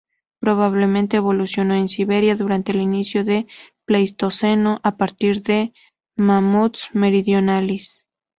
Probablemente 0.39 1.17
evolucionó 1.17 1.75
en 1.75 1.87
Siberia 1.87 2.35
durante 2.35 2.71
el 2.71 2.81
inicio 2.81 3.23
del 3.23 3.45
Pleistoceno 3.85 4.79
a 4.81 4.97
partir 4.97 5.43
de 5.43 5.73
"Mammuthus 6.15 6.89
meridionalis". 6.95 7.99